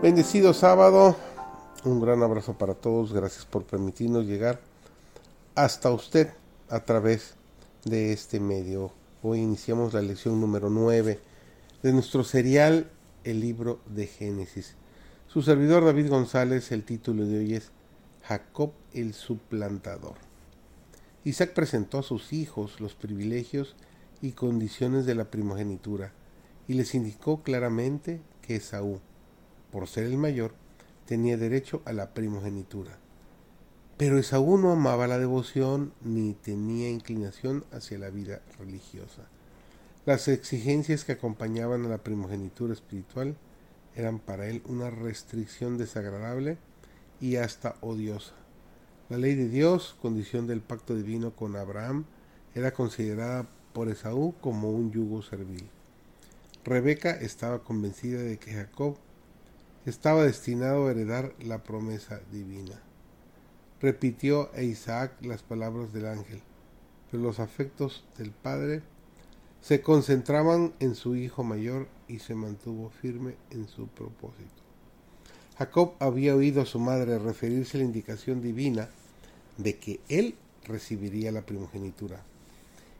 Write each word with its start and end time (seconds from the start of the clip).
Bendecido 0.00 0.54
sábado, 0.54 1.16
un 1.84 2.00
gran 2.00 2.22
abrazo 2.22 2.52
para 2.52 2.74
todos, 2.74 3.12
gracias 3.12 3.44
por 3.44 3.64
permitirnos 3.64 4.26
llegar 4.26 4.60
hasta 5.56 5.90
usted 5.90 6.30
a 6.68 6.78
través 6.80 7.34
de 7.84 8.12
este 8.12 8.38
medio. 8.38 8.92
Hoy 9.22 9.40
iniciamos 9.40 9.94
la 9.94 10.02
lección 10.02 10.40
número 10.40 10.70
9 10.70 11.33
de 11.84 11.92
nuestro 11.92 12.24
serial 12.24 12.90
El 13.24 13.40
libro 13.40 13.78
de 13.84 14.06
Génesis. 14.06 14.74
Su 15.26 15.42
servidor 15.42 15.84
David 15.84 16.08
González, 16.08 16.72
el 16.72 16.82
título 16.82 17.26
de 17.26 17.40
hoy 17.40 17.54
es 17.56 17.72
Jacob 18.22 18.72
el 18.94 19.12
suplantador. 19.12 20.14
Isaac 21.24 21.52
presentó 21.52 21.98
a 21.98 22.02
sus 22.02 22.32
hijos 22.32 22.80
los 22.80 22.94
privilegios 22.94 23.76
y 24.22 24.32
condiciones 24.32 25.04
de 25.04 25.14
la 25.14 25.26
primogenitura 25.26 26.14
y 26.68 26.72
les 26.72 26.94
indicó 26.94 27.42
claramente 27.42 28.22
que 28.40 28.56
Esaú, 28.56 29.00
por 29.70 29.86
ser 29.86 30.04
el 30.04 30.16
mayor, 30.16 30.54
tenía 31.04 31.36
derecho 31.36 31.82
a 31.84 31.92
la 31.92 32.14
primogenitura. 32.14 32.96
Pero 33.98 34.16
Esaú 34.16 34.56
no 34.56 34.72
amaba 34.72 35.06
la 35.06 35.18
devoción 35.18 35.92
ni 36.02 36.32
tenía 36.32 36.88
inclinación 36.88 37.66
hacia 37.72 37.98
la 37.98 38.08
vida 38.08 38.40
religiosa. 38.58 39.28
Las 40.06 40.28
exigencias 40.28 41.04
que 41.04 41.12
acompañaban 41.12 41.86
a 41.86 41.88
la 41.88 41.96
primogenitura 41.96 42.74
espiritual 42.74 43.36
eran 43.94 44.18
para 44.18 44.46
él 44.48 44.62
una 44.66 44.90
restricción 44.90 45.78
desagradable 45.78 46.58
y 47.22 47.36
hasta 47.36 47.76
odiosa. 47.80 48.34
La 49.08 49.16
ley 49.16 49.34
de 49.34 49.48
Dios, 49.48 49.96
condición 50.02 50.46
del 50.46 50.60
pacto 50.60 50.94
divino 50.94 51.34
con 51.34 51.56
Abraham, 51.56 52.04
era 52.54 52.72
considerada 52.74 53.48
por 53.72 53.88
Esaú 53.88 54.34
como 54.42 54.70
un 54.70 54.92
yugo 54.92 55.22
servil. 55.22 55.70
Rebeca 56.66 57.12
estaba 57.12 57.64
convencida 57.64 58.20
de 58.20 58.38
que 58.38 58.52
Jacob 58.52 58.98
estaba 59.86 60.24
destinado 60.24 60.86
a 60.86 60.90
heredar 60.90 61.32
la 61.40 61.62
promesa 61.62 62.20
divina. 62.30 62.78
Repitió 63.80 64.50
a 64.54 64.60
Isaac 64.60 65.12
las 65.22 65.42
palabras 65.42 65.94
del 65.94 66.06
ángel, 66.06 66.42
pero 67.10 67.22
los 67.22 67.40
afectos 67.40 68.04
del 68.18 68.32
padre 68.32 68.82
se 69.64 69.80
concentraban 69.80 70.74
en 70.78 70.94
su 70.94 71.16
hijo 71.16 71.42
mayor 71.42 71.88
y 72.06 72.18
se 72.18 72.34
mantuvo 72.34 72.90
firme 72.90 73.36
en 73.50 73.66
su 73.66 73.86
propósito. 73.86 74.62
Jacob 75.56 75.94
había 76.00 76.36
oído 76.36 76.60
a 76.60 76.66
su 76.66 76.78
madre 76.78 77.18
referirse 77.18 77.78
a 77.78 77.80
la 77.80 77.86
indicación 77.86 78.42
divina 78.42 78.90
de 79.56 79.78
que 79.78 80.00
él 80.10 80.34
recibiría 80.66 81.32
la 81.32 81.46
primogenitura, 81.46 82.22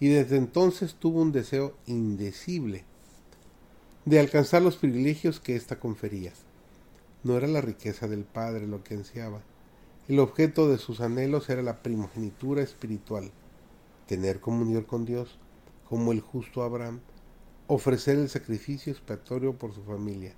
y 0.00 0.08
desde 0.08 0.38
entonces 0.38 0.94
tuvo 0.94 1.20
un 1.20 1.30
deseo 1.30 1.74
indecible 1.84 2.84
de 4.06 4.18
alcanzar 4.18 4.62
los 4.62 4.76
privilegios 4.76 5.40
que 5.40 5.56
ésta 5.56 5.78
confería. 5.78 6.32
No 7.22 7.36
era 7.36 7.48
la 7.48 7.60
riqueza 7.60 8.08
del 8.08 8.24
Padre 8.24 8.66
lo 8.66 8.82
que 8.82 8.94
ansiaba. 8.94 9.42
El 10.08 10.20
objeto 10.20 10.70
de 10.70 10.78
sus 10.78 11.02
anhelos 11.02 11.50
era 11.50 11.60
la 11.60 11.82
primogenitura 11.82 12.62
espiritual, 12.62 13.30
tener 14.06 14.40
comunión 14.40 14.84
con 14.84 15.04
Dios, 15.04 15.38
como 15.88 16.12
el 16.12 16.20
justo 16.20 16.62
Abraham, 16.62 17.00
ofrecer 17.66 18.18
el 18.18 18.28
sacrificio 18.28 18.92
expiatorio 18.92 19.54
por 19.54 19.74
su 19.74 19.82
familia, 19.82 20.34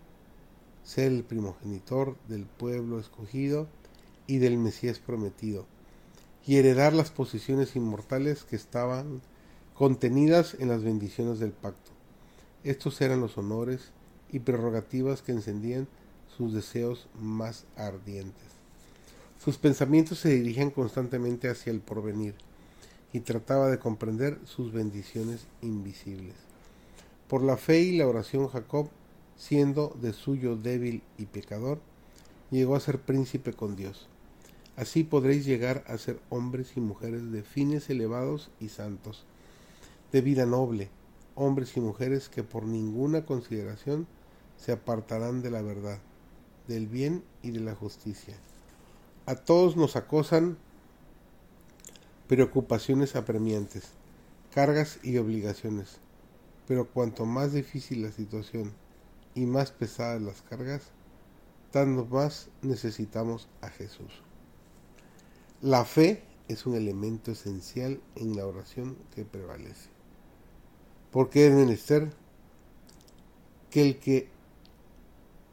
ser 0.83 1.13
el 1.13 1.25
primogenitor 1.25 2.17
del 2.29 2.47
pueblo 2.47 2.99
escogido 2.99 3.69
y 4.27 4.39
del 4.39 4.59
Mesías 4.59 4.99
prometido, 4.99 5.67
y 6.47 6.57
heredar 6.57 6.93
las 6.93 7.11
posiciones 7.11 7.77
inmortales 7.77 8.45
que 8.45 8.57
estaban 8.57 9.21
contenidas 9.75 10.57
en 10.59 10.69
las 10.69 10.83
bendiciones 10.83 11.39
del 11.39 11.53
pacto. 11.53 11.93
Estos 12.65 13.01
eran 13.01 13.21
los 13.21 13.39
honores 13.39 13.93
y 14.31 14.41
prerrogativas 14.41 15.23
que 15.23 15.33
encendían 15.33 15.89
sus 16.37 16.53
deseos 16.53 17.09
más 17.19 17.65
ardientes. 17.77 18.49
Sus 19.43 19.57
pensamientos 19.57 20.19
se 20.19 20.31
dirigían 20.31 20.71
constantemente 20.71 21.49
hacia 21.49 21.71
el 21.71 21.81
porvenir 21.81 22.35
y 23.13 23.21
trataba 23.21 23.69
de 23.69 23.79
comprender 23.79 24.39
sus 24.45 24.73
bendiciones 24.73 25.47
invisibles. 25.63 26.35
Por 27.29 27.43
la 27.43 27.57
fe 27.57 27.81
y 27.81 27.97
la 27.97 28.07
oración 28.07 28.49
Jacob, 28.49 28.89
siendo 29.37 29.97
de 30.01 30.13
suyo 30.13 30.57
débil 30.57 31.03
y 31.17 31.27
pecador, 31.27 31.81
llegó 32.51 32.77
a 32.77 32.81
ser 32.81 33.01
príncipe 33.01 33.53
con 33.53 33.77
Dios. 33.77 34.09
Así 34.77 35.05
podréis 35.05 35.45
llegar 35.45 35.85
a 35.89 35.99
ser 35.99 36.21
hombres 36.31 36.77
y 36.77 36.81
mujeres 36.81 37.33
de 37.33 37.43
fines 37.43 37.91
elevados 37.91 38.51
y 38.61 38.69
santos, 38.69 39.25
de 40.13 40.21
vida 40.21 40.47
noble, 40.47 40.89
hombres 41.35 41.77
y 41.77 41.81
mujeres 41.81 42.29
que 42.29 42.43
por 42.43 42.65
ninguna 42.65 43.27
consideración 43.27 44.07
se 44.57 44.73
apartarán 44.73 45.43
de 45.43 45.51
la 45.51 45.63
verdad, 45.63 45.99
del 46.67 46.87
bien 46.87 47.25
y 47.43 47.51
de 47.51 47.61
la 47.61 47.75
justicia. 47.75 48.37
A 49.27 49.35
todos 49.35 49.77
nos 49.77 49.97
acosan 49.97 50.59
preocupaciones 52.29 53.17
apremiantes, 53.17 53.85
cargas 54.55 54.99
y 55.03 55.17
obligaciones, 55.17 55.97
pero 56.67 56.87
cuanto 56.87 57.25
más 57.25 57.55
difícil 57.55 58.03
la 58.03 58.13
situación 58.13 58.75
y 59.35 59.47
más 59.47 59.73
pesadas 59.73 60.21
las 60.21 60.43
cargas, 60.43 60.83
tanto 61.71 62.05
más 62.05 62.51
necesitamos 62.61 63.49
a 63.63 63.71
Jesús. 63.71 64.13
La 65.63 65.87
fe 65.87 66.23
es 66.49 66.67
un 66.67 66.75
elemento 66.75 67.33
esencial 67.33 68.01
en 68.15 68.37
la 68.37 68.47
oración 68.47 68.99
que 69.15 69.25
prevalece. 69.25 69.89
Porque 71.11 71.47
es 71.47 71.55
menester 71.55 72.11
que 73.71 73.83
el 73.83 73.99
que 73.99 74.29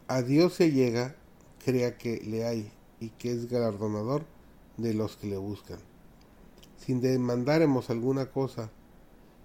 a 0.07 0.21
Dios 0.21 0.53
se 0.53 0.71
llega, 0.71 1.15
crea 1.63 1.97
que 1.97 2.17
le 2.17 2.45
hay 2.45 2.71
y 2.99 3.09
que 3.11 3.31
es 3.31 3.49
galardonador 3.49 4.25
de 4.75 4.93
los 4.93 5.15
que 5.15 5.27
le 5.27 5.37
buscan. 5.37 5.79
Sin 6.77 7.01
demandáremos 7.01 7.89
alguna 7.89 8.27
cosa 8.27 8.69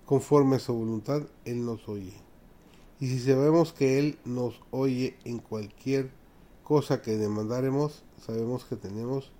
conforme 0.04 0.56
a 0.56 0.58
su 0.58 0.74
voluntad, 0.74 1.22
Él 1.44 1.64
nos 1.64 1.88
oye. 1.88 2.14
Y 2.98 3.06
si 3.06 3.20
sabemos 3.20 3.72
que 3.72 3.98
Él 3.98 4.18
nos 4.24 4.60
oye 4.70 5.16
en 5.24 5.38
cualquier 5.38 6.10
cosa 6.64 7.00
que 7.00 7.16
demandaremos, 7.16 8.04
sabemos 8.18 8.64
que 8.64 8.76
tenemos 8.76 9.32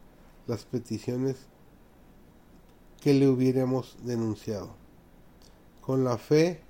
las 0.46 0.64
peticiones 0.64 1.36
que 3.00 3.14
le 3.14 3.28
hubiéramos 3.28 3.96
denunciado. 4.02 4.74
Con 5.80 6.04
la 6.04 6.18
fe 6.18 6.60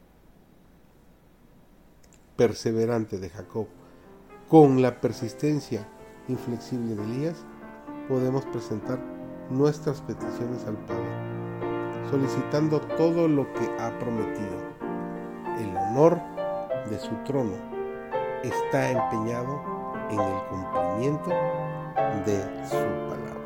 perseverante 2.36 3.18
de 3.18 3.28
Jacob 3.28 3.66
con 4.50 4.82
la 4.82 5.00
persistencia 5.00 5.86
inflexible 6.26 6.96
de 6.96 7.04
Elías, 7.04 7.36
podemos 8.08 8.44
presentar 8.46 8.98
nuestras 9.50 10.00
peticiones 10.02 10.64
al 10.66 10.76
Padre, 10.86 12.08
solicitando 12.10 12.80
todo 12.96 13.28
lo 13.28 13.52
que 13.54 13.68
ha 13.78 13.98
prometido. 13.98 14.56
El 15.58 15.76
honor 15.76 16.20
de 16.88 16.98
su 16.98 17.14
trono 17.24 17.56
está 18.42 18.90
empeñado 18.90 19.60
en 20.10 20.20
el 20.20 20.42
cumplimiento 20.48 21.30
de 22.24 22.66
su 22.66 22.76
palabra. 23.08 23.39